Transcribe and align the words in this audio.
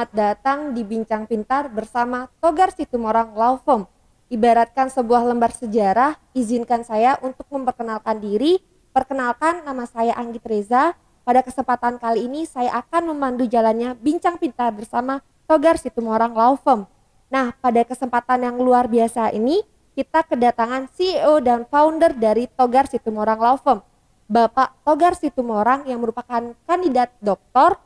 Selamat 0.00 0.16
datang 0.16 0.72
di 0.72 0.80
Bincang 0.80 1.28
Pintar 1.28 1.68
bersama 1.68 2.24
Togar 2.40 2.72
Situmorang 2.72 3.36
Law 3.36 3.60
Firm. 3.60 3.84
Ibaratkan 4.32 4.88
sebuah 4.88 5.28
lembar 5.28 5.52
sejarah, 5.52 6.16
izinkan 6.32 6.88
saya 6.88 7.20
untuk 7.20 7.44
memperkenalkan 7.52 8.16
diri. 8.16 8.64
Perkenalkan, 8.96 9.60
nama 9.60 9.84
saya 9.84 10.16
Anggit 10.16 10.40
Reza. 10.48 10.96
Pada 11.20 11.44
kesempatan 11.44 12.00
kali 12.00 12.32
ini 12.32 12.48
saya 12.48 12.80
akan 12.80 13.12
memandu 13.12 13.44
jalannya 13.44 13.92
Bincang 14.00 14.40
Pintar 14.40 14.72
bersama 14.72 15.20
Togar 15.44 15.76
Situmorang 15.76 16.32
Law 16.32 16.56
Firm. 16.56 16.88
Nah, 17.28 17.52
pada 17.60 17.84
kesempatan 17.84 18.40
yang 18.40 18.56
luar 18.56 18.88
biasa 18.88 19.36
ini, 19.36 19.60
kita 19.92 20.24
kedatangan 20.24 20.88
CEO 20.96 21.44
dan 21.44 21.68
founder 21.68 22.16
dari 22.16 22.48
Togar 22.48 22.88
Situmorang 22.88 23.36
Law 23.36 23.60
Firm, 23.60 23.84
Bapak 24.32 24.80
Togar 24.80 25.12
Situmorang 25.12 25.84
yang 25.84 26.00
merupakan 26.00 26.56
kandidat 26.64 27.12
doktor 27.20 27.76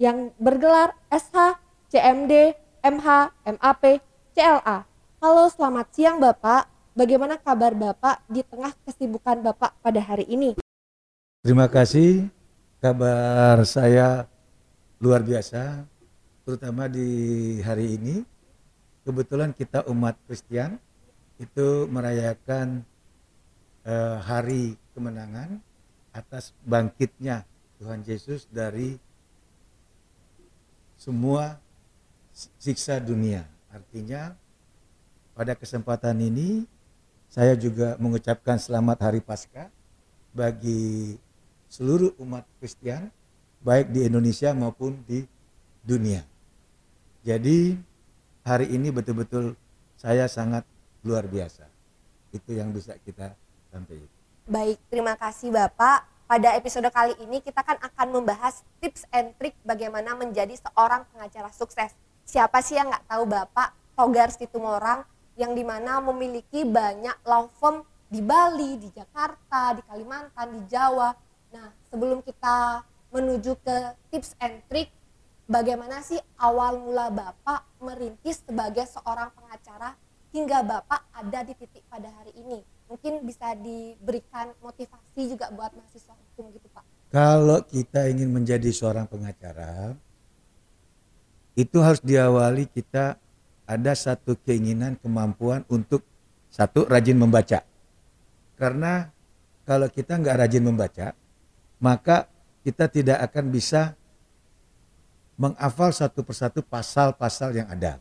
yang 0.00 0.32
bergelar 0.40 0.96
SH, 1.12 1.60
CMD, 1.92 2.56
MH, 2.80 3.08
MAP, 3.58 4.00
CLA. 4.32 4.88
Halo, 5.20 5.44
selamat 5.52 5.86
siang 5.92 6.16
Bapak. 6.18 6.66
Bagaimana 6.92 7.40
kabar 7.40 7.72
Bapak 7.72 8.24
di 8.28 8.44
tengah 8.44 8.72
kesibukan 8.84 9.40
Bapak 9.40 9.76
pada 9.80 10.00
hari 10.00 10.28
ini? 10.28 10.56
Terima 11.44 11.68
kasih. 11.68 12.28
Kabar 12.82 13.62
saya 13.62 14.26
luar 14.98 15.22
biasa, 15.22 15.86
terutama 16.42 16.90
di 16.90 17.58
hari 17.62 17.94
ini. 17.96 18.26
Kebetulan 19.02 19.50
kita 19.54 19.86
umat 19.90 20.14
Kristen 20.26 20.78
itu 21.38 21.90
merayakan 21.90 22.86
uh, 23.82 24.18
hari 24.22 24.78
kemenangan 24.94 25.58
atas 26.14 26.54
bangkitnya 26.62 27.42
Tuhan 27.82 28.06
Yesus 28.06 28.46
dari 28.46 28.94
semua 31.02 31.58
siksa 32.62 33.02
dunia. 33.02 33.42
Artinya 33.74 34.38
pada 35.34 35.58
kesempatan 35.58 36.14
ini 36.22 36.62
saya 37.26 37.58
juga 37.58 37.98
mengucapkan 37.98 38.54
selamat 38.54 39.10
hari 39.10 39.18
Paskah 39.18 39.66
bagi 40.30 41.18
seluruh 41.66 42.14
umat 42.22 42.46
Kristen 42.62 43.10
baik 43.66 43.90
di 43.90 44.06
Indonesia 44.06 44.54
maupun 44.54 45.02
di 45.02 45.26
dunia. 45.82 46.22
Jadi 47.26 47.74
hari 48.46 48.70
ini 48.70 48.94
betul-betul 48.94 49.58
saya 49.98 50.30
sangat 50.30 50.62
luar 51.02 51.26
biasa. 51.26 51.66
Itu 52.30 52.54
yang 52.54 52.70
bisa 52.70 52.94
kita 53.02 53.34
sampaikan. 53.74 54.06
Baik, 54.46 54.78
terima 54.86 55.18
kasih 55.18 55.50
Bapak 55.50 56.11
pada 56.32 56.56
episode 56.56 56.88
kali 56.88 57.12
ini 57.20 57.44
kita 57.44 57.60
kan 57.60 57.76
akan 57.76 58.08
membahas 58.08 58.64
tips 58.80 59.04
and 59.12 59.36
trick 59.36 59.52
bagaimana 59.68 60.16
menjadi 60.16 60.56
seorang 60.56 61.04
pengacara 61.12 61.52
sukses. 61.52 61.92
Siapa 62.24 62.64
sih 62.64 62.80
yang 62.80 62.88
nggak 62.88 63.04
tahu 63.04 63.28
Bapak 63.28 63.76
Togar 63.92 64.32
Situmorang 64.32 65.04
yang 65.36 65.52
di 65.52 65.60
mana 65.60 66.00
memiliki 66.00 66.64
banyak 66.64 67.20
law 67.28 67.52
firm 67.60 67.84
di 68.08 68.24
Bali, 68.24 68.80
di 68.80 68.88
Jakarta, 68.96 69.76
di 69.76 69.84
Kalimantan, 69.84 70.56
di 70.56 70.72
Jawa. 70.72 71.12
Nah, 71.52 71.68
sebelum 71.92 72.24
kita 72.24 72.80
menuju 73.12 73.52
ke 73.60 73.92
tips 74.08 74.32
and 74.40 74.64
trick, 74.72 74.88
bagaimana 75.44 76.00
sih 76.00 76.16
awal 76.40 76.80
mula 76.80 77.12
Bapak 77.12 77.68
merintis 77.76 78.40
sebagai 78.40 78.88
seorang 78.88 79.28
pengacara 79.36 80.00
hingga 80.32 80.64
Bapak 80.64 81.12
ada 81.12 81.44
di 81.44 81.52
titik 81.60 81.84
pada 81.92 82.08
hari 82.08 82.32
ini? 82.40 82.64
Mungkin 82.92 83.24
bisa 83.24 83.56
diberikan 83.56 84.52
motivasi 84.60 85.32
juga 85.32 85.48
buat 85.48 85.72
mahasiswa 85.72 86.12
hukum 86.12 86.52
gitu 86.52 86.68
Pak? 86.76 86.84
Kalau 87.08 87.64
kita 87.64 88.04
ingin 88.12 88.28
menjadi 88.28 88.68
seorang 88.68 89.08
pengacara, 89.08 89.96
itu 91.56 91.80
harus 91.80 92.04
diawali 92.04 92.68
kita 92.68 93.16
ada 93.64 93.92
satu 93.96 94.36
keinginan 94.44 95.00
kemampuan 95.00 95.64
untuk 95.72 96.04
satu 96.52 96.84
rajin 96.84 97.16
membaca. 97.16 97.64
Karena 98.60 99.08
kalau 99.64 99.88
kita 99.88 100.20
nggak 100.20 100.36
rajin 100.44 100.60
membaca, 100.60 101.16
maka 101.80 102.28
kita 102.60 102.92
tidak 102.92 103.24
akan 103.24 103.48
bisa 103.48 103.96
menghafal 105.40 105.96
satu 105.96 106.20
persatu 106.20 106.60
pasal-pasal 106.60 107.56
yang 107.56 107.72
ada. 107.72 107.96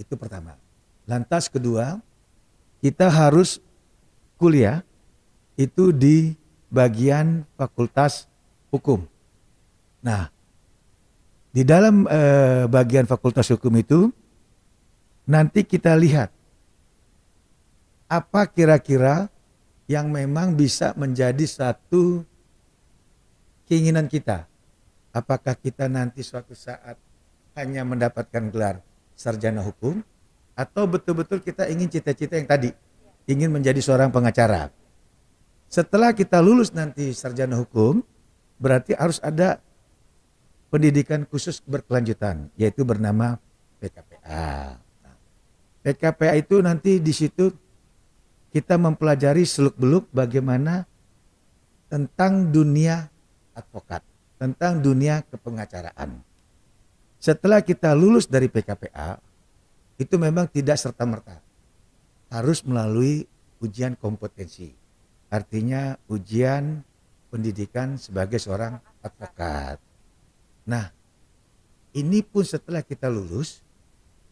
Itu 0.00 0.16
pertama. 0.16 0.56
Lantas 1.04 1.52
kedua, 1.52 2.00
kita 2.82 3.06
harus 3.06 3.62
kuliah 4.34 4.82
itu 5.54 5.94
di 5.94 6.34
bagian 6.66 7.46
Fakultas 7.54 8.26
Hukum. 8.74 9.06
Nah, 10.02 10.26
di 11.54 11.62
dalam 11.62 12.10
eh, 12.10 12.66
bagian 12.66 13.06
Fakultas 13.06 13.46
Hukum 13.54 13.70
itu 13.78 14.10
nanti 15.30 15.62
kita 15.62 15.94
lihat 15.94 16.34
apa 18.10 18.50
kira-kira 18.50 19.30
yang 19.86 20.10
memang 20.10 20.58
bisa 20.58 20.90
menjadi 20.98 21.46
satu 21.46 22.26
keinginan 23.70 24.10
kita. 24.10 24.50
Apakah 25.12 25.54
kita 25.54 25.86
nanti 25.86 26.24
suatu 26.24 26.56
saat 26.56 26.96
hanya 27.54 27.84
mendapatkan 27.84 28.48
gelar 28.48 28.80
sarjana 29.12 29.60
hukum 29.60 30.00
atau 30.52 30.84
betul-betul 30.84 31.40
kita 31.40 31.68
ingin 31.68 31.88
cita-cita 31.88 32.36
yang 32.36 32.48
tadi 32.48 32.70
ingin 33.26 33.48
menjadi 33.52 33.78
seorang 33.78 34.10
pengacara. 34.12 34.68
Setelah 35.72 36.12
kita 36.12 36.42
lulus 36.44 36.74
nanti 36.76 37.16
sarjana 37.16 37.56
hukum, 37.56 38.04
berarti 38.60 38.92
harus 38.92 39.16
ada 39.24 39.56
pendidikan 40.68 41.24
khusus 41.24 41.64
berkelanjutan, 41.64 42.52
yaitu 42.60 42.84
bernama 42.84 43.40
PKPA. 43.80 44.76
Nah, 44.76 45.16
PKPA 45.80 46.34
itu 46.36 46.60
nanti 46.60 47.00
di 47.00 47.12
situ 47.16 47.48
kita 48.52 48.76
mempelajari 48.76 49.48
seluk-beluk 49.48 50.12
bagaimana 50.12 50.84
tentang 51.88 52.52
dunia 52.52 53.08
advokat, 53.56 54.04
tentang 54.36 54.84
dunia 54.84 55.24
kepengacaraan. 55.28 56.20
Setelah 57.16 57.64
kita 57.64 57.96
lulus 57.96 58.28
dari 58.28 58.52
PKPA, 58.52 59.16
itu 60.02 60.18
memang 60.18 60.50
tidak 60.50 60.82
serta-merta. 60.82 61.38
Harus 62.32 62.66
melalui 62.66 63.30
ujian 63.62 63.94
kompetensi 63.94 64.82
artinya 65.32 65.96
ujian 66.12 66.84
pendidikan 67.32 67.96
sebagai 67.96 68.36
seorang 68.36 68.76
advokat. 69.00 69.80
Nah, 70.68 70.92
ini 71.96 72.20
pun 72.20 72.44
setelah 72.44 72.84
kita 72.84 73.08
lulus, 73.08 73.64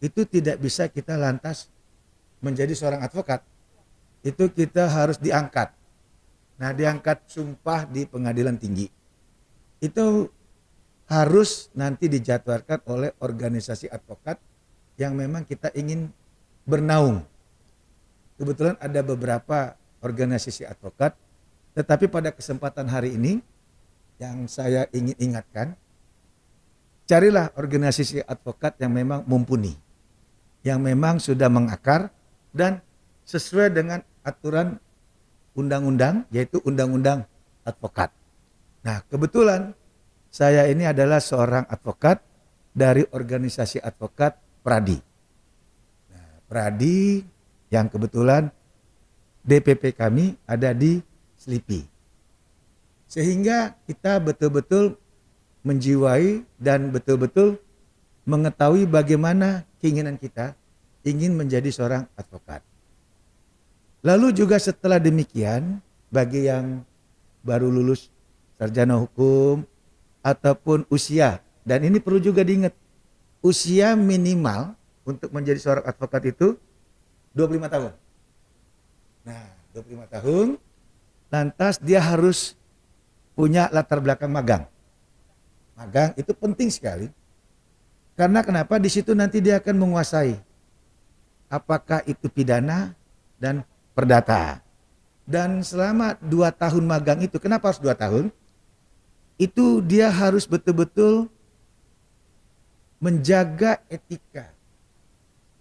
itu 0.05 0.29
tidak 0.29 0.61
bisa 0.61 0.93
kita 0.93 1.17
lantas 1.17 1.73
menjadi 2.45 2.77
seorang 2.77 3.01
advokat. 3.01 3.41
Itu 4.21 4.53
kita 4.53 4.93
harus 4.93 5.17
diangkat. 5.17 5.73
Nah, 6.61 6.77
diangkat 6.77 7.25
sumpah 7.25 7.89
di 7.89 8.05
pengadilan 8.05 8.61
tinggi. 8.61 8.85
Itu 9.81 10.29
harus 11.09 11.73
nanti 11.73 12.13
dijadwalkan 12.13 12.85
oleh 12.85 13.17
organisasi 13.25 13.89
advokat 13.89 14.37
yang 15.01 15.17
memang 15.17 15.49
kita 15.49 15.73
ingin 15.73 16.13
bernaung. 16.69 17.25
Kebetulan 18.37 18.77
ada 18.77 19.01
beberapa 19.01 19.73
organisasi 20.05 20.69
advokat. 20.69 21.17
Tetapi 21.73 22.13
pada 22.13 22.29
kesempatan 22.29 22.85
hari 22.93 23.17
ini 23.17 23.41
yang 24.21 24.45
saya 24.45 24.85
ingin 24.93 25.17
ingatkan, 25.17 25.73
carilah 27.09 27.49
organisasi 27.57 28.21
advokat 28.29 28.77
yang 28.77 28.93
memang 28.93 29.25
mumpuni, 29.25 29.73
yang 30.61 30.85
memang 30.85 31.17
sudah 31.17 31.49
mengakar 31.49 32.13
dan 32.53 32.85
sesuai 33.25 33.73
dengan 33.73 34.05
aturan 34.21 34.77
undang-undang, 35.57 36.29
yaitu 36.29 36.61
undang-undang 36.69 37.25
advokat. 37.65 38.13
Nah, 38.85 39.01
kebetulan 39.09 39.73
saya 40.29 40.69
ini 40.69 40.85
adalah 40.85 41.25
seorang 41.25 41.65
advokat 41.73 42.21
dari 42.77 43.07
organisasi 43.09 43.81
advokat 43.81 44.50
Pradi. 44.61 44.99
Nah, 46.13 46.45
Pradi 46.47 47.25
yang 47.73 47.87
kebetulan 47.89 48.53
DPP 49.45 49.97
kami 49.97 50.37
ada 50.45 50.77
di 50.77 51.01
Selipi. 51.37 51.81
Sehingga 53.11 53.75
kita 53.89 54.21
betul-betul 54.21 54.95
menjiwai 55.65 56.45
dan 56.61 56.93
betul-betul 56.93 57.59
mengetahui 58.29 58.87
bagaimana 58.87 59.65
keinginan 59.81 60.21
kita 60.21 60.55
ingin 61.03 61.33
menjadi 61.35 61.73
seorang 61.73 62.05
advokat. 62.15 62.61
Lalu 64.01 64.33
juga 64.33 64.57
setelah 64.57 64.97
demikian, 64.97 65.81
bagi 66.09 66.49
yang 66.49 66.85
baru 67.45 67.69
lulus 67.69 68.09
sarjana 68.57 68.97
hukum 68.97 69.65
ataupun 70.25 70.89
usia, 70.93 71.41
dan 71.65 71.85
ini 71.85 72.01
perlu 72.01 72.21
juga 72.21 72.41
diingat, 72.45 72.73
usia 73.41 73.97
minimal 73.97 74.77
untuk 75.05 75.33
menjadi 75.33 75.59
seorang 75.61 75.85
advokat 75.89 76.33
itu 76.33 76.57
25 77.33 77.69
tahun. 77.73 77.93
Nah, 79.25 79.45
25 79.73 80.15
tahun, 80.17 80.47
lantas 81.33 81.75
dia 81.81 82.01
harus 82.01 82.57
punya 83.37 83.69
latar 83.73 84.01
belakang 84.01 84.33
magang. 84.33 84.65
Magang 85.77 86.13
itu 86.21 86.33
penting 86.37 86.69
sekali. 86.69 87.09
Karena 88.19 88.45
kenapa? 88.45 88.77
Di 88.77 88.93
situ 88.93 89.17
nanti 89.17 89.41
dia 89.41 89.57
akan 89.57 89.77
menguasai 89.81 90.37
apakah 91.51 92.01
itu 92.07 92.31
pidana 92.31 92.95
dan 93.43 93.67
perdata. 93.93 94.63
Dan 95.27 95.63
selama 95.67 96.17
dua 96.23 96.55
tahun 96.55 96.87
magang 96.87 97.21
itu, 97.27 97.37
kenapa 97.43 97.71
harus 97.71 97.83
dua 97.83 97.99
tahun? 97.99 98.31
Itu 99.37 99.83
dia 99.83 100.09
harus 100.09 100.47
betul-betul 100.47 101.27
menjaga 103.01 103.81
etika 103.89 104.53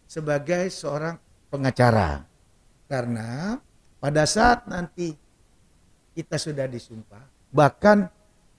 sebagai 0.06 0.68
seorang 0.70 1.16
pengacara. 1.48 2.28
Karena 2.86 3.58
pada 3.98 4.28
saat 4.28 4.68
nanti 4.68 5.16
kita 6.14 6.36
sudah 6.36 6.68
disumpah, 6.68 7.24
bahkan 7.50 8.12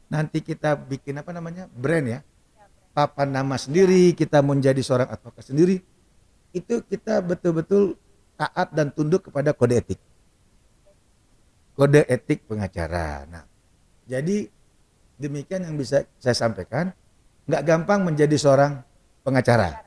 nanti 0.09 0.41
kita 0.41 0.75
bikin 0.75 1.21
apa 1.21 1.31
namanya 1.31 1.69
brand 1.71 2.07
ya, 2.09 2.21
papan 2.97 3.31
nama 3.31 3.55
sendiri, 3.61 4.17
kita 4.17 4.41
menjadi 4.41 4.81
seorang 4.81 5.13
advokat 5.13 5.45
sendiri, 5.45 5.83
itu 6.51 6.75
kita 6.89 7.23
betul-betul 7.23 7.95
taat 8.35 8.73
dan 8.73 8.89
tunduk 8.91 9.29
kepada 9.29 9.53
kode 9.53 9.77
etik. 9.77 10.01
Kode 11.77 12.03
etik 12.09 12.49
pengacara. 12.49 13.29
Nah, 13.29 13.45
jadi 14.09 14.49
demikian 15.21 15.69
yang 15.69 15.77
bisa 15.77 16.09
saya 16.17 16.37
sampaikan. 16.37 16.97
Nggak 17.51 17.67
gampang 17.67 18.07
menjadi 18.07 18.39
seorang 18.39 18.79
pengacara. 19.27 19.83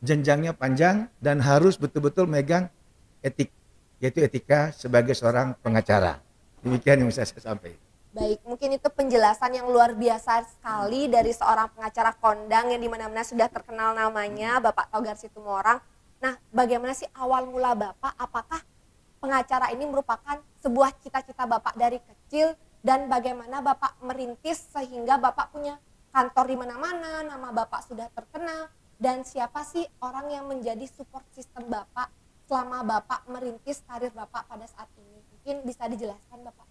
Jenjangnya 0.00 0.56
panjang 0.56 1.12
dan 1.20 1.36
harus 1.36 1.76
betul-betul 1.76 2.24
megang 2.24 2.72
etik, 3.20 3.52
yaitu 4.00 4.24
etika 4.24 4.72
sebagai 4.72 5.12
seorang 5.12 5.52
pengacara. 5.60 6.24
Demikian 6.64 7.04
yang 7.04 7.12
bisa 7.12 7.28
saya 7.28 7.52
sampaikan. 7.52 7.76
Baik, 8.16 8.40
mungkin 8.48 8.80
itu 8.80 8.88
penjelasan 8.88 9.52
yang 9.52 9.68
luar 9.68 9.92
biasa 9.92 10.48
sekali 10.48 11.04
dari 11.12 11.28
seorang 11.36 11.68
pengacara 11.76 12.16
kondang 12.16 12.72
yang 12.72 12.80
di 12.80 12.88
mana-mana 12.88 13.20
sudah 13.20 13.52
terkenal 13.52 13.92
namanya, 13.92 14.64
Bapak 14.64 14.88
Togar 14.88 15.20
Situmorang. 15.20 15.84
Nah, 16.24 16.40
bagaimana 16.56 16.96
sih 16.96 17.10
awal 17.20 17.44
mula 17.44 17.76
Bapak? 17.76 18.16
Apakah 18.16 18.64
pengacara 19.20 19.68
ini 19.76 19.84
merupakan 19.84 20.40
sebuah 20.64 20.96
cita-cita 21.04 21.44
Bapak 21.44 21.76
dari 21.76 22.00
kecil 22.00 22.56
dan 22.80 23.12
bagaimana 23.12 23.60
Bapak 23.60 24.00
merintis 24.00 24.72
sehingga 24.72 25.20
Bapak 25.20 25.52
punya 25.52 25.76
kantor 26.14 26.46
di 26.46 26.56
mana-mana, 26.56 27.26
nama 27.26 27.50
Bapak 27.50 27.90
sudah 27.90 28.06
terkenal 28.14 28.70
dan 29.02 29.26
siapa 29.26 29.66
sih 29.66 29.82
orang 29.98 30.30
yang 30.30 30.46
menjadi 30.46 30.86
support 30.86 31.26
system 31.34 31.66
Bapak 31.66 32.06
selama 32.46 32.86
Bapak 32.86 33.26
merintis 33.26 33.82
karir 33.82 34.14
Bapak 34.14 34.46
pada 34.46 34.62
saat 34.70 34.86
ini? 34.94 35.18
Mungkin 35.34 35.66
bisa 35.66 35.90
dijelaskan 35.90 36.46
Bapak. 36.46 36.70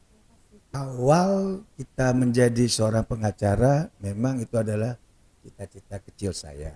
Awal 0.74 1.62
kita 1.78 2.18
menjadi 2.18 2.66
seorang 2.66 3.06
pengacara 3.06 3.94
memang 4.02 4.42
itu 4.42 4.58
adalah 4.58 4.98
cita-cita 5.44 6.02
kecil 6.02 6.32
saya. 6.34 6.74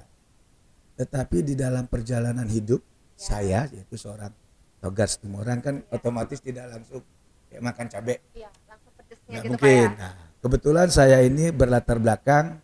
Tetapi 1.00 1.42
di 1.42 1.54
dalam 1.58 1.88
perjalanan 1.88 2.46
hidup 2.46 2.82
ya. 2.82 3.18
saya 3.18 3.60
yaitu 3.74 3.98
seorang 3.98 4.34
togar 4.78 5.10
orang 5.34 5.60
kan 5.62 5.76
ya. 5.82 5.98
otomatis 5.98 6.42
tidak 6.42 6.70
langsung 6.70 7.02
ya, 7.50 7.58
makan 7.64 7.86
cabai. 7.90 8.18
Ya, 8.38 8.50
langsung 8.70 8.94
pedesnya 8.98 9.40
gitu 9.42 9.50
mungkin. 9.56 9.90
Ya. 9.94 9.98
Nah, 9.98 10.27
kebetulan 10.44 10.88
saya 10.92 11.24
ini 11.24 11.50
berlatar 11.54 11.98
belakang 12.02 12.60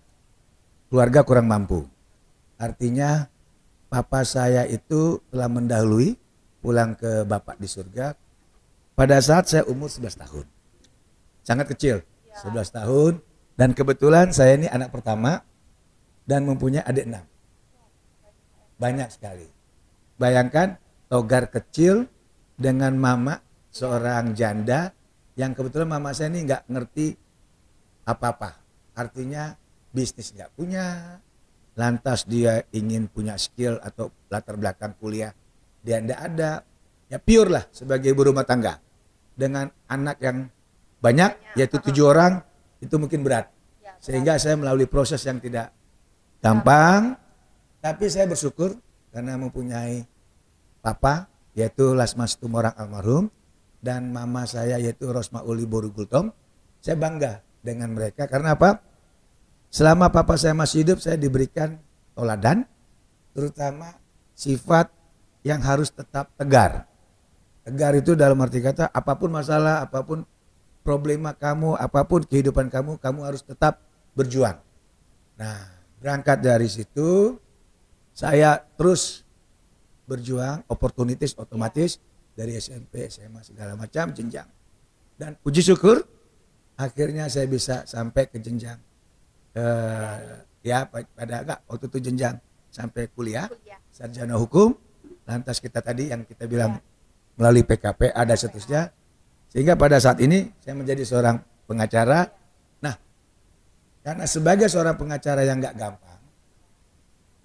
keluarga 0.89 1.25
kurang 1.25 1.49
mampu. 1.49 1.85
Artinya 2.57 3.27
papa 3.89 4.23
saya 4.23 4.65
itu 4.69 5.19
telah 5.29 5.49
mendahului 5.51 6.15
pulang 6.63 6.95
ke 6.95 7.27
bapak 7.27 7.59
di 7.59 7.67
surga 7.67 8.15
pada 8.95 9.19
saat 9.19 9.49
saya 9.51 9.63
umur 9.67 9.91
11 9.91 10.21
tahun 10.21 10.45
sangat 11.43 11.75
kecil, 11.75 12.01
ya. 12.01 12.49
11 12.49 12.71
tahun. 12.73 13.13
Dan 13.53 13.77
kebetulan 13.77 14.33
saya 14.33 14.57
ini 14.57 14.65
anak 14.65 14.89
pertama 14.89 15.45
dan 16.25 16.41
mempunyai 16.49 16.81
adik 16.81 17.05
enam. 17.05 17.21
Banyak 18.81 19.13
sekali. 19.13 19.45
Bayangkan 20.17 20.81
togar 21.05 21.53
kecil 21.53 22.09
dengan 22.57 22.97
mama 22.97 23.37
seorang 23.69 24.33
janda 24.33 24.89
yang 25.37 25.53
kebetulan 25.53 25.85
mama 25.85 26.17
saya 26.17 26.33
ini 26.33 26.49
nggak 26.49 26.65
ngerti 26.65 27.13
apa-apa. 28.03 28.59
Artinya 28.94 29.55
bisnis 29.89 30.31
nggak 30.35 30.53
punya, 30.53 31.17
lantas 31.73 32.27
dia 32.29 32.61
ingin 32.75 33.09
punya 33.09 33.39
skill 33.39 33.81
atau 33.81 34.13
latar 34.29 34.55
belakang 34.59 34.94
kuliah 35.00 35.33
dia 35.83 36.00
tidak 36.00 36.19
ada. 36.19 36.51
Ya 37.11 37.19
pure 37.19 37.51
lah 37.51 37.65
sebagai 37.69 38.09
ibu 38.09 38.25
rumah 38.25 38.47
tangga 38.47 38.79
dengan 39.38 39.69
anak 39.85 40.17
yang 40.23 40.50
banyak, 41.03 41.59
yaitu 41.59 41.77
tujuh 41.77 42.09
orang 42.09 42.41
itu 42.79 42.95
mungkin 42.95 43.21
berat. 43.21 43.51
Ya, 43.83 43.94
Sehingga 44.00 44.39
saya 44.39 44.56
melalui 44.57 44.88
proses 44.88 45.21
yang 45.27 45.38
tidak 45.38 45.69
gampang, 46.39 47.19
tapi 47.83 48.07
saya 48.07 48.25
bersyukur 48.25 48.79
karena 49.11 49.38
mempunyai 49.38 50.07
papa 50.81 51.29
yaitu 51.53 51.94
Lasmas 51.94 52.33
Tumorang 52.39 52.73
almarhum 52.73 53.29
dan 53.83 54.09
mama 54.09 54.47
saya 54.49 54.81
yaitu 54.81 55.11
Rosma 55.11 55.45
Uli 55.45 55.67
Borugultom. 55.67 56.33
Saya 56.81 56.97
bangga 56.97 57.44
dengan 57.63 57.89
mereka 57.95 58.27
karena 58.27 58.54
apa? 58.54 58.83
Selama 59.74 60.12
papa 60.13 60.38
saya 60.38 60.54
masih 60.54 60.86
hidup 60.86 61.01
saya 61.01 61.18
diberikan 61.18 61.81
toladan 62.13 62.68
terutama 63.33 63.98
sifat 64.38 64.94
yang 65.42 65.63
harus 65.63 65.89
tetap 65.89 66.30
tegar. 66.38 66.86
Tegar 67.63 67.95
itu 67.98 68.13
dalam 68.13 68.38
arti 68.44 68.60
kata 68.60 68.92
apa 68.92 69.15
pun 69.15 69.31
masalah, 69.33 69.81
apa 69.81 70.04
pun 70.04 70.27
problema 70.83 71.31
kamu, 71.31 71.80
apa 71.80 72.04
pun 72.04 72.21
kehidupan 72.21 72.68
kamu, 72.68 73.00
kamu 73.00 73.19
harus 73.24 73.42
tetap 73.42 73.80
berjuang. 74.13 74.59
Nah, 75.39 75.57
berangkat 76.04 76.44
dari 76.44 76.68
situ, 76.68 77.39
saya 78.12 78.59
terus 78.75 79.24
berjuang, 80.06 80.68
opportunities 80.68 81.33
otomatis 81.39 81.98
dari 82.36 82.59
SMP, 82.59 83.07
SMA 83.07 83.42
segala 83.42 83.74
macam 83.80 84.12
jenjang. 84.12 84.45
Dan 85.16 85.39
puji 85.39 85.63
syukur, 85.63 86.04
akhirnya 86.83 87.31
saya 87.31 87.47
bisa 87.47 87.88
sampai 87.88 88.27
ke 88.27 88.44
jenjang 88.44 88.80
uh, 89.56 90.44
ya 90.59 90.88
pada 90.88 91.35
agak 91.44 91.59
waktu 91.68 91.85
itu 91.88 92.00
jenjang 92.12 92.35
sampai 92.74 93.06
kuliah, 93.13 93.45
sarjana 93.94 94.35
hukum, 94.35 94.74
lantas 95.30 95.62
kita 95.62 95.80
tadi 95.80 96.09
yang 96.09 96.25
kita 96.25 96.50
bilang 96.50 96.81
melalui 97.37 97.61
PKP 97.61 98.09
ada 98.11 98.33
seterusnya 98.33 98.90
sehingga 99.54 99.78
pada 99.78 100.02
saat 100.02 100.18
ini 100.18 100.49
saya 100.57 100.73
menjadi 100.73 101.06
seorang 101.06 101.37
pengacara. 101.69 102.25
Nah, 102.81 102.95
karena 104.02 104.25
sebagai 104.25 104.66
seorang 104.66 104.97
pengacara 104.97 105.45
yang 105.45 105.61
nggak 105.61 105.78
gampang, 105.78 106.21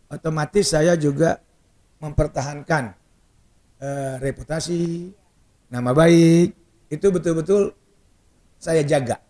otomatis 0.08 0.72
saya 0.72 0.96
juga 0.96 1.36
mempertahankan 2.00 2.96
eh, 3.84 4.14
reputasi, 4.24 5.12
nama 5.68 5.92
baik, 5.92 6.56
itu 6.88 7.06
betul-betul 7.12 7.76
saya 8.56 8.80
jaga. 8.82 9.20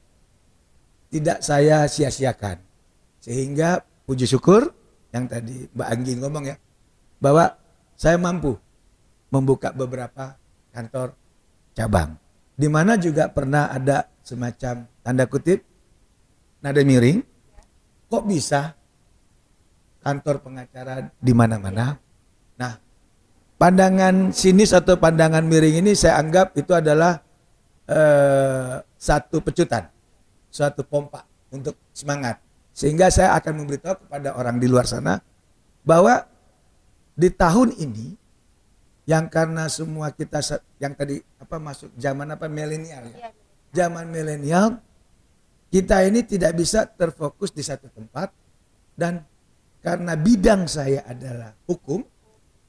Tidak 1.09 1.39
saya 1.41 1.89
sia-siakan. 1.89 2.61
Sehingga 3.19 3.81
puji 4.05 4.29
syukur 4.29 4.73
yang 5.13 5.25
tadi 5.25 5.69
Mbak 5.73 5.89
Anggi 5.89 6.13
ngomong 6.21 6.45
ya, 6.49 6.57
bahwa 7.19 7.57
saya 7.97 8.21
mampu 8.21 8.57
membuka 9.33 9.73
beberapa 9.73 10.37
kantor 10.73 11.17
cabang 11.73 12.17
di 12.59 12.67
mana 12.67 12.99
juga 12.99 13.31
pernah 13.31 13.71
ada 13.71 14.11
semacam 14.27 14.83
tanda 15.07 15.25
kutip 15.31 15.63
nada 16.59 16.83
miring. 16.83 17.23
Kok 18.09 18.25
bisa 18.25 18.73
kantor 20.03 20.41
pengacara 20.43 21.13
di 21.21 21.33
mana-mana? 21.37 21.95
Nah, 22.57 22.73
pandangan 23.61 24.33
sinis 24.33 24.73
atau 24.73 24.97
pandangan 24.97 25.45
miring 25.45 25.85
ini 25.85 25.93
saya 25.93 26.19
anggap 26.19 26.57
itu 26.57 26.73
adalah 26.73 27.21
eh, 27.85 28.81
satu 28.97 29.45
pecutan, 29.45 29.87
suatu 30.49 30.85
pompa 30.85 31.25
untuk 31.53 31.77
semangat. 31.93 32.41
Sehingga 32.73 33.11
saya 33.11 33.35
akan 33.37 33.65
memberitahu 33.65 34.07
kepada 34.07 34.39
orang 34.39 34.61
di 34.63 34.71
luar 34.71 34.87
sana 34.87 35.19
bahwa 35.83 36.27
di 37.19 37.29
tahun 37.33 37.75
ini 37.75 38.15
yang 39.09 39.27
karena 39.27 39.67
semua 39.73 40.13
kita 40.13 40.39
yang 40.79 40.93
tadi 40.93 41.19
apa 41.41 41.57
masuk 41.57 41.91
zaman 41.97 42.29
apa 42.29 42.47
milenial 42.47 43.09
ya. 43.09 43.17
Iya, 43.17 43.31
zaman 43.73 44.07
milenial 44.13 44.79
kita 45.73 46.05
ini 46.05 46.23
tidak 46.25 46.55
bisa 46.55 46.85
terfokus 46.85 47.51
di 47.51 47.65
satu 47.65 47.89
tempat 47.89 48.31
dan 48.95 49.25
karena 49.81 50.13
bidang 50.13 50.69
saya 50.69 51.03
adalah 51.09 51.57
hukum 51.65 52.05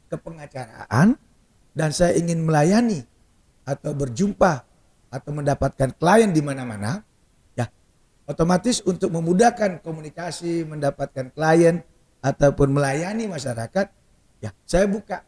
kepengacaraan 0.07 1.19
dan 1.75 1.89
saya 1.93 2.15
ingin 2.17 2.41
melayani 2.41 3.03
atau 3.67 3.93
berjumpa 3.93 4.65
atau 5.11 5.31
mendapatkan 5.35 5.93
klien 5.99 6.31
di 6.31 6.41
mana-mana 6.41 7.03
otomatis 8.29 8.85
untuk 8.85 9.09
memudahkan 9.09 9.81
komunikasi 9.81 10.61
mendapatkan 10.69 11.33
klien 11.33 11.81
ataupun 12.21 12.77
melayani 12.77 13.25
masyarakat 13.25 13.89
ya 14.37 14.53
saya 14.69 14.85
buka 14.85 15.25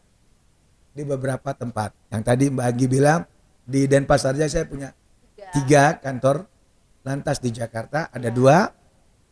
di 0.93 1.01
beberapa 1.01 1.55
tempat. 1.57 1.97
Yang 2.13 2.23
tadi 2.23 2.45
Mbak 2.53 2.65
Agi 2.69 2.85
bilang 2.85 3.21
di 3.65 3.89
Denpasar 3.89 4.37
saja 4.37 4.61
saya 4.61 4.65
punya 4.69 4.93
tiga. 5.33 5.49
tiga 5.57 5.83
kantor. 5.97 6.45
Lantas 7.01 7.41
di 7.41 7.49
Jakarta 7.49 8.13
ada 8.13 8.29
dua, 8.29 8.69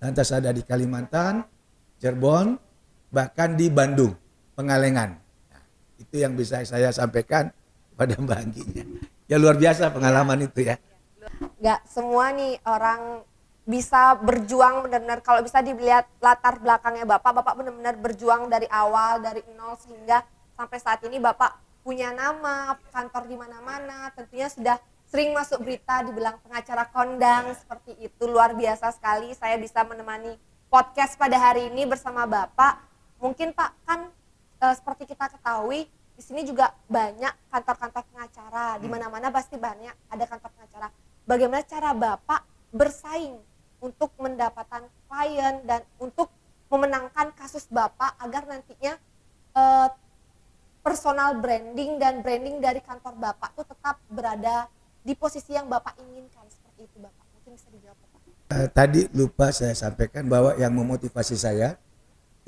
lantas 0.02 0.34
ada 0.34 0.50
di 0.50 0.66
Kalimantan, 0.66 1.46
Cirebon, 2.02 2.58
bahkan 3.14 3.54
di 3.54 3.70
Bandung, 3.70 4.18
Pengalengan. 4.58 5.14
Nah, 5.54 5.64
itu 6.02 6.18
yang 6.18 6.34
bisa 6.34 6.66
saya 6.66 6.90
sampaikan 6.90 7.54
pada 7.94 8.18
Mbak 8.18 8.38
Angginya. 8.42 8.84
Ya 9.30 9.38
luar 9.38 9.62
biasa 9.62 9.94
pengalaman 9.94 10.50
itu 10.50 10.66
ya. 10.66 10.82
Gak 11.62 11.86
semua 11.86 12.34
nih 12.34 12.58
orang 12.66 13.22
bisa 13.70 14.18
berjuang 14.18 14.90
benar-benar. 14.90 15.22
Kalau 15.22 15.46
bisa 15.46 15.62
dilihat 15.62 16.10
latar 16.18 16.58
belakangnya 16.58 17.06
Bapak, 17.06 17.38
Bapak 17.38 17.54
benar-benar 17.54 17.94
berjuang 18.02 18.50
dari 18.50 18.66
awal 18.66 19.22
dari 19.22 19.46
nol 19.54 19.78
sehingga 19.78 20.26
sampai 20.58 20.78
saat 20.82 21.06
ini 21.06 21.22
Bapak 21.22 21.54
punya 21.86 22.10
nama, 22.10 22.74
kantor 22.90 23.30
di 23.30 23.38
mana-mana, 23.38 24.10
tentunya 24.18 24.50
sudah 24.50 24.82
sering 25.06 25.38
masuk 25.38 25.62
berita 25.62 26.02
dibilang 26.02 26.42
pengacara 26.42 26.90
kondang 26.90 27.54
seperti 27.54 27.94
itu. 28.02 28.26
Luar 28.26 28.58
biasa 28.58 28.90
sekali 28.90 29.38
saya 29.38 29.54
bisa 29.62 29.86
menemani 29.86 30.34
podcast 30.74 31.14
pada 31.14 31.38
hari 31.38 31.70
ini 31.70 31.86
bersama 31.86 32.26
Bapak. 32.26 32.82
Mungkin 33.22 33.54
Pak 33.54 33.72
kan 33.86 34.10
e, 34.62 34.66
seperti 34.82 35.14
kita 35.14 35.30
ketahui 35.30 35.86
di 36.18 36.22
sini 36.26 36.42
juga 36.42 36.74
banyak 36.90 37.54
kantor-kantor 37.54 38.02
pengacara. 38.10 38.82
Di 38.82 38.90
mana-mana 38.90 39.30
pasti 39.30 39.62
banyak 39.62 39.94
ada 40.10 40.26
kantor 40.26 40.50
pengacara. 40.58 40.88
Bagaimana 41.30 41.62
cara 41.66 41.94
Bapak 41.94 42.42
bersaing 42.70 43.49
untuk 43.80 44.12
mendapatkan 44.20 44.88
klien 45.08 45.64
dan 45.64 45.82
untuk 45.98 46.30
memenangkan 46.70 47.34
kasus 47.34 47.66
Bapak 47.68 48.16
agar 48.22 48.46
nantinya 48.46 48.94
e, 49.58 49.64
personal 50.86 51.38
branding 51.40 51.98
dan 51.98 52.22
branding 52.22 52.62
dari 52.62 52.80
kantor 52.80 53.18
Bapak 53.18 53.58
itu 53.58 53.64
tetap 53.66 53.96
berada 54.08 54.70
di 55.04 55.14
posisi 55.18 55.56
yang 55.56 55.68
Bapak 55.68 55.98
inginkan 55.98 56.46
seperti 56.48 56.86
itu 56.86 56.98
Bapak? 57.02 57.26
Mungkin 57.40 57.52
bisa 57.58 57.68
dijawab 57.74 57.98
Bapak. 57.98 58.20
Uh, 58.50 58.68
tadi 58.74 59.02
lupa 59.14 59.54
saya 59.54 59.74
sampaikan 59.78 60.26
bahwa 60.26 60.58
yang 60.58 60.74
memotivasi 60.74 61.38
saya 61.38 61.78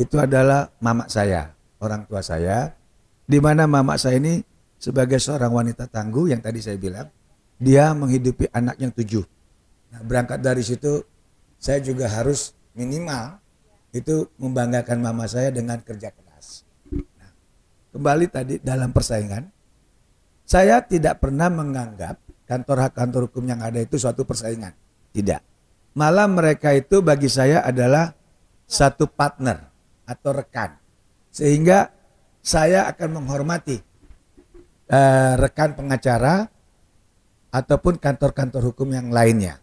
itu 0.01 0.17
adalah 0.17 0.73
mama 0.81 1.05
saya, 1.05 1.53
orang 1.77 2.05
tua 2.09 2.25
saya, 2.25 2.73
di 3.29 3.37
mana 3.37 3.69
mama 3.69 3.97
saya 4.01 4.17
ini 4.17 4.41
sebagai 4.81 5.21
seorang 5.21 5.53
wanita 5.53 5.85
tangguh 5.85 6.33
yang 6.33 6.41
tadi 6.41 6.57
saya 6.57 6.77
bilang, 6.81 7.05
dia 7.61 7.93
menghidupi 7.93 8.49
anak 8.49 8.81
yang 8.81 8.89
tujuh. 8.89 9.21
Nah, 9.93 10.01
berangkat 10.01 10.41
dari 10.41 10.65
situ, 10.65 11.05
saya 11.61 11.77
juga 11.77 12.09
harus 12.09 12.57
minimal 12.73 13.37
itu 13.93 14.25
membanggakan 14.41 14.97
mama 14.97 15.29
saya 15.29 15.53
dengan 15.53 15.77
kerja 15.85 16.09
keras. 16.09 16.65
Nah, 16.89 17.31
kembali 17.93 18.25
tadi 18.33 18.57
dalam 18.57 18.89
persaingan, 18.89 19.45
saya 20.41 20.81
tidak 20.81 21.21
pernah 21.21 21.53
menganggap 21.53 22.17
kantor 22.49 22.89
hak 22.89 22.93
kantor 22.97 23.21
hukum 23.29 23.45
yang 23.45 23.61
ada 23.61 23.77
itu 23.77 24.01
suatu 24.01 24.25
persaingan. 24.25 24.73
Tidak. 25.13 25.41
Malah 25.93 26.25
mereka 26.25 26.73
itu 26.73 27.05
bagi 27.05 27.29
saya 27.29 27.61
adalah 27.61 28.09
satu 28.65 29.05
partner 29.05 29.69
atau 30.07 30.31
rekan. 30.33 30.79
Sehingga 31.29 31.91
saya 32.41 32.89
akan 32.89 33.21
menghormati 33.21 33.77
uh, 34.89 35.33
rekan 35.37 35.77
pengacara 35.77 36.47
ataupun 37.51 37.99
kantor-kantor 37.99 38.71
hukum 38.71 38.87
yang 38.95 39.11
lainnya. 39.11 39.59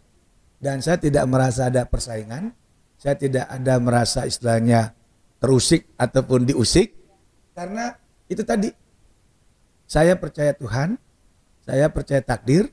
Dan 0.59 0.83
saya 0.83 0.99
tidak 0.99 1.23
merasa 1.25 1.71
ada 1.71 1.87
persaingan, 1.87 2.51
saya 2.99 3.15
tidak 3.15 3.47
ada 3.47 3.79
merasa 3.79 4.27
istilahnya 4.27 4.91
terusik 5.39 5.87
ataupun 5.95 6.43
diusik 6.51 6.99
karena 7.59 7.95
itu 8.31 8.39
tadi 8.43 8.71
saya 9.83 10.15
percaya 10.15 10.55
Tuhan, 10.55 10.95
saya 11.67 11.91
percaya 11.91 12.23
takdir, 12.23 12.71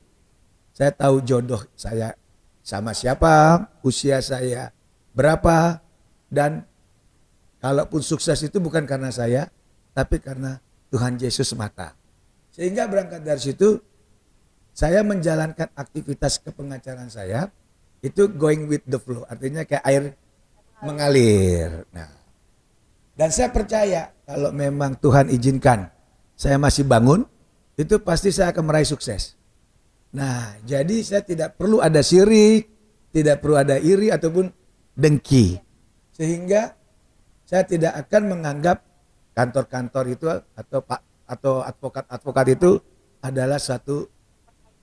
saya 0.71 0.95
tahu 0.95 1.19
jodoh 1.27 1.59
saya 1.75 2.15
sama 2.63 2.95
siapa, 2.95 3.67
usia 3.83 4.23
saya 4.23 4.71
berapa, 5.11 5.83
dan 6.31 6.63
kalaupun 7.59 7.99
sukses 7.99 8.39
itu 8.47 8.63
bukan 8.63 8.87
karena 8.87 9.11
saya, 9.11 9.51
tapi 9.91 10.23
karena 10.23 10.63
Tuhan 10.87 11.19
Yesus 11.19 11.51
semata. 11.51 11.91
Sehingga 12.55 12.87
berangkat 12.87 13.27
dari 13.27 13.41
situ, 13.43 13.83
saya 14.71 15.03
menjalankan 15.03 15.67
aktivitas 15.75 16.39
kepengacaran 16.47 17.11
saya, 17.11 17.51
itu 18.01 18.29
going 18.29 18.69
with 18.69 18.85
the 18.85 18.99
flow, 19.01 19.25
artinya 19.25 19.65
kayak 19.65 19.83
air 19.85 20.03
mengalir. 20.85 21.85
Nah, 21.89 22.09
dan 23.17 23.29
saya 23.33 23.49
percaya 23.49 24.13
kalau 24.29 24.53
memang 24.53 24.93
Tuhan 25.01 25.33
izinkan 25.33 25.89
saya 26.37 26.61
masih 26.61 26.85
bangun, 26.85 27.25
itu 27.73 27.97
pasti 27.97 28.29
saya 28.29 28.53
akan 28.53 28.69
meraih 28.69 28.85
sukses. 28.85 29.33
Nah, 30.13 30.53
jadi 30.61 31.01
saya 31.01 31.25
tidak 31.25 31.57
perlu 31.57 31.81
ada 31.81 32.05
sirik, 32.05 32.69
tidak 33.09 33.41
perlu 33.41 33.57
ada 33.57 33.81
iri 33.81 34.13
ataupun 34.13 34.53
dengki. 34.93 35.57
Sehingga 36.13 36.77
saya 37.41 37.65
tidak 37.65 37.97
akan 38.05 38.37
menganggap 38.37 38.85
kantor-kantor 39.33 40.05
itu 40.13 40.25
atau 40.29 40.79
pak 40.85 41.01
atau 41.27 41.59
advokat-advokat 41.65 42.45
itu 42.53 42.71
adalah 43.21 43.57
satu 43.57 44.05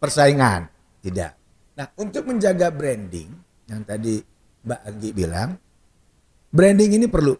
persaingan. 0.03 0.69
Tidak. 1.01 1.44
Nah, 1.75 1.87
untuk 1.99 2.31
menjaga 2.31 2.71
branding 2.71 3.31
yang 3.67 3.83
tadi 3.83 4.23
Mbak 4.65 4.81
Anggi 4.87 5.11
bilang, 5.11 5.51
branding 6.55 7.03
ini 7.03 7.07
perlu. 7.11 7.35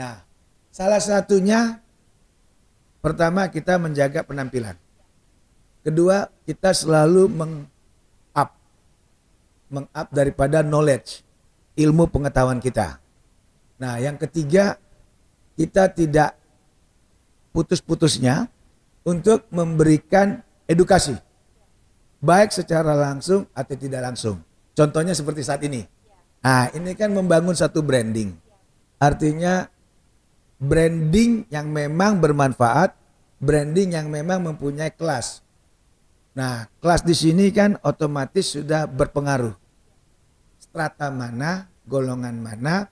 Nah, 0.00 0.16
salah 0.72 1.02
satunya 1.02 1.76
pertama 3.04 3.52
kita 3.52 3.76
menjaga 3.76 4.24
penampilan. 4.24 4.76
Kedua, 5.84 6.26
kita 6.48 6.72
selalu 6.72 7.28
meng-up 7.28 8.50
meng-up 9.68 10.08
daripada 10.10 10.64
knowledge, 10.64 11.22
ilmu 11.76 12.08
pengetahuan 12.08 12.58
kita. 12.58 12.96
Nah, 13.78 14.00
yang 14.00 14.16
ketiga, 14.16 14.80
kita 15.54 15.92
tidak 15.92 16.34
putus-putusnya 17.52 18.48
untuk 19.04 19.46
memberikan 19.52 20.42
edukasi. 20.66 21.14
Baik 22.18 22.50
secara 22.50 22.98
langsung 22.98 23.46
atau 23.54 23.74
tidak 23.78 24.02
langsung. 24.02 24.42
Contohnya 24.74 25.14
seperti 25.14 25.46
saat 25.46 25.62
ini. 25.62 25.86
Nah, 26.42 26.70
ini 26.74 26.94
kan 26.98 27.14
membangun 27.14 27.54
satu 27.54 27.82
branding. 27.82 28.34
Artinya 28.98 29.70
branding 30.58 31.46
yang 31.50 31.70
memang 31.70 32.18
bermanfaat, 32.18 32.94
branding 33.38 33.94
yang 33.94 34.10
memang 34.10 34.42
mempunyai 34.42 34.90
kelas. 34.90 35.46
Nah, 36.34 36.66
kelas 36.78 37.02
di 37.06 37.14
sini 37.14 37.50
kan 37.50 37.78
otomatis 37.82 38.54
sudah 38.54 38.86
berpengaruh. 38.86 39.54
Strata 40.58 41.10
mana, 41.10 41.66
golongan 41.86 42.38
mana, 42.38 42.86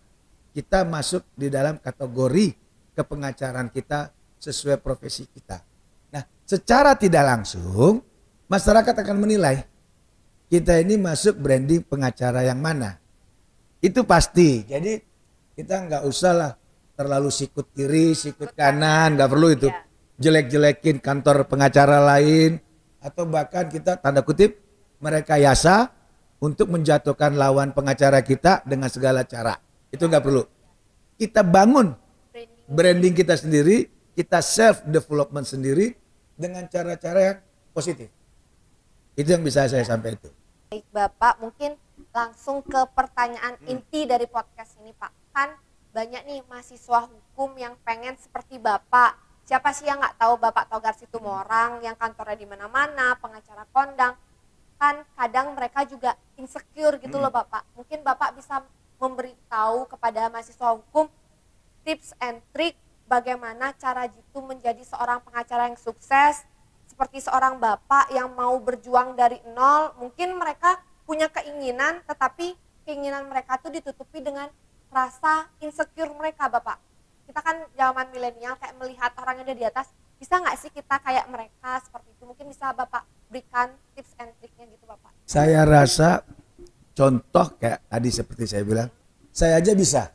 kita 0.54 0.86
masuk 0.86 1.26
di 1.34 1.50
dalam 1.50 1.78
kategori 1.78 2.54
kepengacaran 2.94 3.70
kita 3.70 4.10
sesuai 4.38 4.78
profesi 4.82 5.26
kita. 5.30 5.62
Nah, 6.14 6.22
secara 6.46 6.94
tidak 6.94 7.22
langsung 7.26 8.02
masyarakat 8.46 8.94
akan 8.94 9.16
menilai 9.18 9.66
kita 10.46 10.78
ini 10.78 10.94
masuk 10.94 11.42
branding 11.42 11.82
pengacara 11.82 12.46
yang 12.46 12.62
mana. 12.62 13.02
Itu 13.82 14.06
pasti. 14.06 14.62
Jadi 14.66 14.98
kita 15.58 15.86
nggak 15.90 16.02
usah 16.06 16.32
lah 16.32 16.52
terlalu 16.94 17.30
sikut 17.34 17.70
kiri, 17.74 18.14
sikut 18.14 18.54
kanan, 18.54 19.18
nggak 19.18 19.30
perlu 19.30 19.48
itu. 19.52 19.68
Iya. 19.68 19.82
Jelek-jelekin 20.16 20.96
kantor 21.04 21.44
pengacara 21.44 22.00
lain, 22.00 22.56
atau 23.06 23.28
bahkan 23.28 23.68
kita 23.68 24.00
tanda 24.00 24.24
kutip 24.24 24.56
mereka 24.98 25.36
yasa 25.36 25.92
untuk 26.40 26.72
menjatuhkan 26.72 27.36
lawan 27.36 27.76
pengacara 27.76 28.24
kita 28.24 28.64
dengan 28.64 28.88
segala 28.88 29.28
cara. 29.28 29.60
Itu 29.92 30.08
nggak 30.08 30.24
perlu. 30.24 30.42
Kita 31.20 31.44
bangun 31.44 31.92
branding 32.66 33.12
kita 33.12 33.36
sendiri, 33.36 33.92
kita 34.16 34.40
self 34.40 34.82
development 34.88 35.44
sendiri 35.44 35.92
dengan 36.32 36.64
cara-cara 36.66 37.20
yang 37.20 37.38
positif. 37.76 38.08
Itu 39.16 39.32
yang 39.32 39.42
bisa 39.42 39.64
saya 39.66 39.82
sampaikan 39.82 40.20
itu. 40.20 40.30
Baik 40.68 40.86
Bapak, 40.92 41.40
mungkin 41.40 41.80
langsung 42.12 42.60
ke 42.60 42.80
pertanyaan 42.92 43.56
hmm. 43.64 43.72
inti 43.72 44.04
dari 44.04 44.28
podcast 44.28 44.76
ini 44.84 44.92
Pak. 44.92 45.12
Kan 45.32 45.56
banyak 45.96 46.28
nih 46.28 46.40
mahasiswa 46.44 47.08
hukum 47.08 47.56
yang 47.56 47.72
pengen 47.80 48.14
seperti 48.20 48.60
Bapak 48.60 49.26
siapa 49.46 49.70
sih 49.70 49.86
yang 49.86 50.02
nggak 50.02 50.18
tahu 50.18 50.36
Bapak 50.42 50.66
Togar 50.66 50.92
Situmorang 50.98 51.80
yang 51.80 51.94
kantornya 51.94 52.34
di 52.34 52.44
mana-mana, 52.50 53.14
pengacara 53.22 53.62
kondang, 53.70 54.18
kan 54.76 55.06
kadang 55.14 55.54
mereka 55.54 55.86
juga 55.86 56.18
insecure 56.34 56.98
gitu 56.98 57.16
loh 57.16 57.30
hmm. 57.30 57.40
Bapak. 57.40 57.62
Mungkin 57.78 58.02
Bapak 58.02 58.36
bisa 58.36 58.60
memberitahu 58.98 59.86
kepada 59.88 60.28
mahasiswa 60.28 60.76
hukum 60.76 61.06
tips 61.86 62.12
and 62.18 62.42
trick 62.50 62.74
bagaimana 63.06 63.70
cara 63.78 64.10
jitu 64.10 64.42
menjadi 64.42 64.82
seorang 64.82 65.22
pengacara 65.22 65.70
yang 65.70 65.78
sukses 65.78 66.42
seperti 66.96 67.28
seorang 67.28 67.60
bapak 67.60 68.08
yang 68.08 68.32
mau 68.32 68.56
berjuang 68.56 69.12
dari 69.12 69.36
nol 69.52 69.92
mungkin 70.00 70.40
mereka 70.40 70.80
punya 71.04 71.28
keinginan 71.28 72.00
tetapi 72.08 72.56
keinginan 72.88 73.28
mereka 73.28 73.60
tuh 73.60 73.68
ditutupi 73.68 74.24
dengan 74.24 74.48
rasa 74.88 75.52
insecure 75.60 76.08
mereka 76.16 76.48
bapak. 76.48 76.80
Kita 77.28 77.44
kan 77.44 77.68
zaman 77.76 78.08
milenial 78.16 78.56
kayak 78.56 78.80
melihat 78.80 79.12
orang 79.20 79.44
yang 79.44 79.52
ada 79.52 79.56
di 79.60 79.66
atas 79.68 79.92
bisa 80.16 80.40
nggak 80.40 80.56
sih 80.56 80.72
kita 80.72 80.96
kayak 81.04 81.28
mereka 81.28 81.84
seperti 81.84 82.16
itu? 82.16 82.24
Mungkin 82.24 82.48
bisa 82.48 82.72
bapak 82.72 83.04
berikan 83.28 83.76
tips 83.92 84.16
and 84.16 84.32
triknya 84.40 84.64
gitu 84.72 84.88
bapak. 84.88 85.12
Saya 85.28 85.68
rasa 85.68 86.24
contoh 86.96 87.60
kayak 87.60 87.84
tadi 87.92 88.08
seperti 88.08 88.48
saya 88.48 88.64
bilang 88.64 88.88
saya 89.36 89.60
aja 89.60 89.76
bisa. 89.76 90.08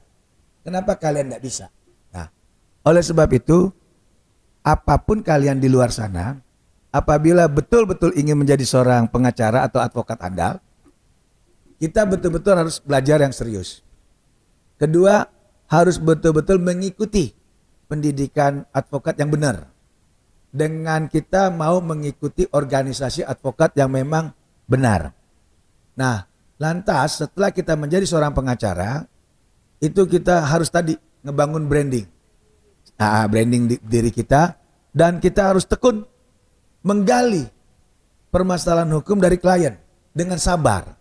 Kenapa 0.66 0.98
kalian 0.98 1.30
nggak 1.30 1.46
bisa? 1.46 1.70
Oleh 2.82 3.06
sebab 3.06 3.30
itu, 3.30 3.70
apa 4.66 4.98
pun 4.98 5.22
kalian 5.22 5.62
di 5.62 5.70
luar 5.70 5.94
sana, 5.94 6.42
apabila 6.92 7.48
betul-betul 7.48 8.12
ingin 8.14 8.36
menjadi 8.36 8.68
seorang 8.68 9.08
pengacara 9.08 9.66
atau 9.66 9.80
advokat 9.80 10.20
andal, 10.20 10.60
kita 11.80 12.06
betul-betul 12.06 12.54
harus 12.54 12.78
belajar 12.78 13.24
yang 13.24 13.34
serius. 13.34 13.82
Kedua, 14.78 15.26
harus 15.72 15.98
betul-betul 15.98 16.60
mengikuti 16.60 17.32
pendidikan 17.88 18.68
advokat 18.76 19.18
yang 19.18 19.32
benar. 19.32 19.72
Dengan 20.52 21.08
kita 21.08 21.48
mau 21.48 21.80
mengikuti 21.80 22.44
organisasi 22.44 23.24
advokat 23.24 23.72
yang 23.80 23.96
memang 23.96 24.36
benar. 24.68 25.16
Nah, 25.96 26.28
lantas 26.60 27.24
setelah 27.24 27.56
kita 27.56 27.80
menjadi 27.80 28.04
seorang 28.04 28.36
pengacara, 28.36 29.08
itu 29.80 30.04
kita 30.06 30.44
harus 30.44 30.68
tadi 30.68 31.00
ngebangun 31.24 31.72
branding. 31.72 32.06
Nah, 33.00 33.26
branding 33.32 33.80
diri 33.80 34.12
kita 34.12 34.60
dan 34.92 35.24
kita 35.24 35.56
harus 35.56 35.64
tekun 35.64 36.04
menggali 36.82 37.46
permasalahan 38.34 38.90
hukum 38.98 39.18
dari 39.22 39.38
klien 39.38 39.78
dengan 40.14 40.38
sabar. 40.42 40.98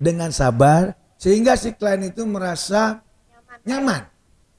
Dengan 0.00 0.32
sabar 0.32 0.96
sehingga 1.20 1.54
si 1.54 1.76
klien 1.76 2.00
itu 2.06 2.24
merasa 2.24 3.04
nyaman. 3.68 4.08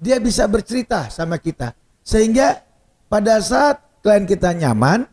Dia 0.02 0.18
bisa 0.18 0.46
bercerita 0.50 1.10
sama 1.14 1.38
kita. 1.38 1.74
Sehingga 2.02 2.62
pada 3.10 3.38
saat 3.42 3.82
klien 4.02 4.26
kita 4.26 4.54
nyaman, 4.54 5.06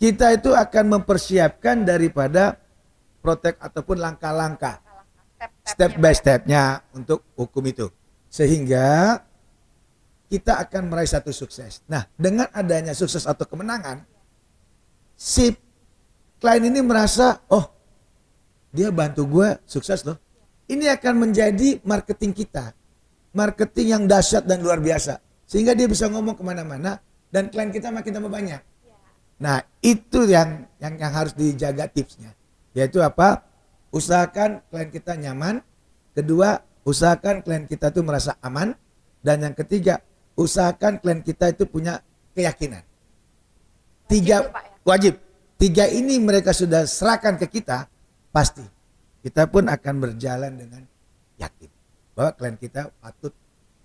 kita 0.00 0.36
itu 0.36 0.52
akan 0.52 1.00
mempersiapkan 1.00 1.84
daripada 1.84 2.56
protek 3.20 3.60
ataupun 3.60 3.98
langkah-langkah 4.00 4.80
step 5.64 6.00
by 6.00 6.14
stepnya 6.16 6.80
untuk 6.96 7.24
hukum 7.36 7.64
itu. 7.68 7.86
Sehingga 8.28 9.20
kita 10.28 10.60
akan 10.68 10.92
meraih 10.92 11.08
satu 11.08 11.32
sukses. 11.32 11.80
Nah, 11.88 12.04
dengan 12.16 12.48
adanya 12.52 12.92
sukses 12.92 13.24
atau 13.24 13.48
kemenangan, 13.48 14.04
si 15.18 15.50
klien 16.38 16.62
ini 16.62 16.78
merasa, 16.78 17.42
oh 17.50 17.66
dia 18.70 18.94
bantu 18.94 19.26
gue 19.26 19.58
sukses 19.66 20.06
loh. 20.06 20.14
Ini 20.70 20.94
akan 20.94 21.28
menjadi 21.28 21.82
marketing 21.82 22.30
kita. 22.30 22.70
Marketing 23.34 23.98
yang 23.98 24.02
dahsyat 24.06 24.46
dan 24.46 24.62
luar 24.62 24.78
biasa. 24.78 25.18
Sehingga 25.48 25.74
dia 25.74 25.90
bisa 25.90 26.06
ngomong 26.06 26.38
ke 26.38 26.44
mana-mana 26.46 27.02
dan 27.34 27.50
klien 27.50 27.74
kita 27.74 27.90
makin 27.90 28.14
tambah 28.14 28.30
banyak. 28.30 28.62
Nah 29.40 29.64
itu 29.80 30.28
yang, 30.28 30.68
yang 30.78 30.94
yang 31.00 31.12
harus 31.12 31.32
dijaga 31.32 31.88
tipsnya. 31.88 32.36
Yaitu 32.76 33.00
apa? 33.00 33.42
Usahakan 33.88 34.60
klien 34.68 34.92
kita 34.92 35.16
nyaman. 35.16 35.64
Kedua, 36.12 36.60
usahakan 36.84 37.40
klien 37.40 37.64
kita 37.64 37.88
itu 37.88 38.04
merasa 38.04 38.36
aman. 38.44 38.76
Dan 39.24 39.40
yang 39.42 39.56
ketiga, 39.56 40.04
usahakan 40.36 41.00
klien 41.00 41.24
kita 41.24 41.56
itu 41.56 41.64
punya 41.64 42.04
keyakinan. 42.36 42.84
Tiga 44.04 44.52
wajib, 44.52 44.52
ya? 44.52 44.67
Wajib. 44.86 45.18
Tiga 45.58 45.90
ini 45.90 46.22
mereka 46.22 46.54
sudah 46.54 46.86
serahkan 46.86 47.34
ke 47.34 47.50
kita, 47.50 47.90
pasti 48.30 48.62
kita 49.26 49.50
pun 49.50 49.66
akan 49.66 49.94
berjalan 49.98 50.54
dengan 50.54 50.86
yakin 51.34 51.70
bahwa 52.14 52.30
klien 52.38 52.54
kita 52.54 52.94
patut 53.02 53.34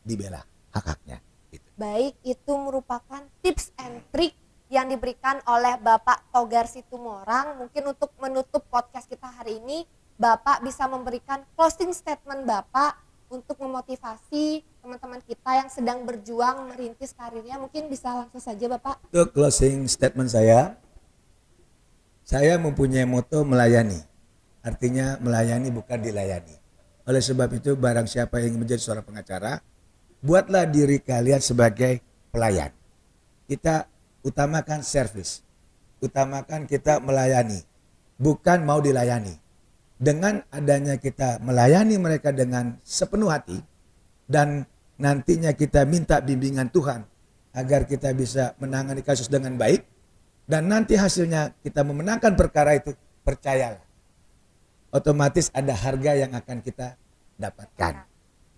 dibela 0.06 0.46
hak-haknya. 0.70 1.18
Gitu. 1.50 1.66
Baik, 1.78 2.14
itu 2.22 2.54
merupakan 2.54 3.22
tips 3.42 3.74
and 3.82 4.06
trick 4.14 4.38
yang 4.74 4.90
diberikan 4.90 5.42
oleh 5.46 5.78
Bapak 5.82 6.30
Togar 6.34 6.66
Situmorang. 6.66 7.62
Mungkin 7.62 7.94
untuk 7.94 8.10
menutup 8.18 8.66
podcast 8.70 9.06
kita 9.06 9.30
hari 9.30 9.62
ini, 9.62 9.86
Bapak 10.18 10.62
bisa 10.62 10.86
memberikan 10.86 11.46
closing 11.58 11.94
statement 11.94 12.46
Bapak 12.46 12.98
untuk 13.34 13.58
memotivasi 13.62 14.62
teman-teman 14.82 15.22
kita 15.26 15.52
yang 15.58 15.70
sedang 15.74 16.06
berjuang 16.06 16.70
merintis 16.70 17.18
karirnya 17.18 17.58
mungkin 17.58 17.90
bisa 17.90 18.14
langsung 18.14 18.42
saja 18.42 18.66
Bapak. 18.70 19.02
Untuk 19.10 19.34
closing 19.34 19.86
statement 19.90 20.30
saya, 20.30 20.78
saya 22.24 22.60
mempunyai 22.60 23.08
moto 23.08 23.44
melayani. 23.44 24.00
Artinya 24.64 25.20
melayani 25.20 25.70
bukan 25.70 26.00
dilayani. 26.00 26.56
Oleh 27.04 27.20
sebab 27.20 27.52
itu 27.52 27.76
barang 27.76 28.08
siapa 28.08 28.40
yang 28.40 28.56
menjadi 28.56 28.80
seorang 28.80 29.04
pengacara, 29.04 29.60
buatlah 30.24 30.64
diri 30.72 31.04
kalian 31.04 31.44
sebagai 31.44 32.00
pelayan. 32.32 32.72
Kita 33.44 33.92
utamakan 34.24 34.80
service. 34.82 35.44
Utamakan 36.00 36.68
kita 36.68 37.00
melayani, 37.04 37.64
bukan 38.20 38.64
mau 38.64 38.84
dilayani 38.84 39.44
dengan 40.04 40.44
adanya 40.52 41.00
kita 41.00 41.40
melayani 41.40 41.96
mereka 41.96 42.36
dengan 42.36 42.76
sepenuh 42.84 43.32
hati 43.32 43.56
dan 44.28 44.68
nantinya 45.00 45.56
kita 45.56 45.88
minta 45.88 46.20
bimbingan 46.20 46.68
Tuhan 46.68 47.08
agar 47.56 47.88
kita 47.88 48.12
bisa 48.12 48.52
menangani 48.60 49.00
kasus 49.00 49.32
dengan 49.32 49.56
baik 49.56 49.88
dan 50.44 50.68
nanti 50.68 51.00
hasilnya 51.00 51.56
kita 51.64 51.88
memenangkan 51.88 52.36
perkara 52.36 52.76
itu 52.76 52.92
percayalah. 53.24 53.84
Otomatis 54.94 55.50
ada 55.56 55.74
harga 55.74 56.12
yang 56.14 56.32
akan 56.36 56.62
kita 56.62 57.00
dapatkan. 57.40 58.06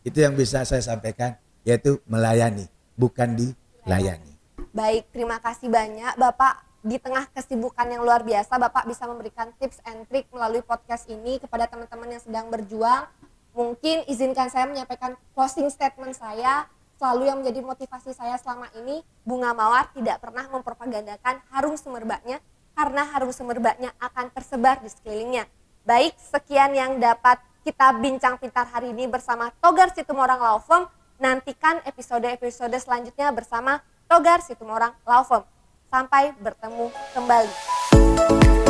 Itu 0.04 0.20
yang 0.20 0.36
bisa 0.36 0.66
saya 0.68 0.84
sampaikan 0.84 1.38
yaitu 1.66 1.98
melayani 2.06 2.68
bukan 2.94 3.34
dilayani. 3.34 4.34
Baik 4.76 5.08
terima 5.16 5.40
kasih 5.40 5.72
banyak 5.72 6.14
Bapak. 6.20 6.66
Di 6.86 7.02
tengah 7.02 7.26
kesibukan 7.34 7.90
yang 7.90 8.06
luar 8.06 8.22
biasa 8.22 8.62
Bapak 8.62 8.86
bisa 8.86 9.10
memberikan 9.10 9.50
tips 9.58 9.82
and 9.90 10.06
trick 10.06 10.30
melalui 10.30 10.62
podcast 10.62 11.10
ini 11.10 11.42
kepada 11.42 11.66
teman-teman 11.66 12.14
yang 12.14 12.22
sedang 12.22 12.46
berjuang. 12.54 13.10
Mungkin 13.58 14.06
izinkan 14.06 14.54
saya 14.54 14.70
menyampaikan 14.70 15.18
closing 15.34 15.66
statement 15.74 16.14
saya 16.14 16.70
selalu 16.96 17.28
yang 17.28 17.38
menjadi 17.44 17.60
motivasi 17.64 18.12
saya 18.16 18.36
selama 18.40 18.72
ini 18.80 19.04
Bunga 19.28 19.52
Mawar 19.52 19.92
tidak 19.92 20.24
pernah 20.24 20.48
mempropagandakan 20.52 21.44
harum 21.52 21.76
semerbaknya 21.76 22.40
karena 22.76 23.08
harum 23.16 23.32
semerbaknya 23.32 23.96
akan 24.00 24.32
tersebar 24.36 24.84
di 24.84 24.92
sekelilingnya. 24.92 25.48
Baik, 25.86 26.18
sekian 26.18 26.76
yang 26.76 26.98
dapat 27.00 27.40
kita 27.64 27.94
bincang 27.98 28.38
pintar 28.38 28.68
hari 28.70 28.92
ini 28.92 29.08
bersama 29.10 29.50
Togar 29.64 29.94
Situmorang 29.96 30.42
Law 30.42 30.60
Firm. 30.62 30.86
Nantikan 31.16 31.80
episode-episode 31.88 32.76
selanjutnya 32.78 33.32
bersama 33.32 33.80
Togar 34.06 34.44
Situmorang 34.44 34.94
Law 35.08 35.24
Firm. 35.24 35.44
Sampai 35.88 36.36
bertemu 36.42 36.92
kembali. 37.16 38.65